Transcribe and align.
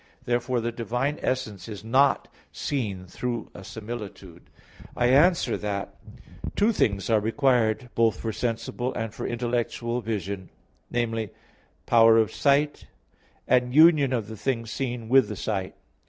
Therefore 0.25 0.59
the 0.61 0.71
divine 0.71 1.19
essence 1.21 1.67
is 1.69 1.83
not 1.83 2.27
seen 2.51 3.05
through 3.05 3.51
a 3.53 3.63
similitude. 3.63 4.49
I 4.97 5.05
answer 5.09 5.55
that, 5.57 5.93
Two 6.55 6.71
things 6.71 7.07
are 7.11 7.19
required 7.19 7.91
both 7.93 8.19
for 8.19 8.33
sensible 8.33 8.91
and 8.95 9.13
for 9.13 9.27
intellectual 9.27 10.01
vision 10.01 10.49
viz. 10.89 11.29
power 11.85 12.17
of 12.17 12.33
sight, 12.33 12.87
and 13.47 13.75
union 13.75 14.11
of 14.11 14.25
the 14.27 14.35
thing 14.37 14.65
seen 14.65 15.07
with 15.07 15.27
the 15.27 15.35
sight. 15.35 15.75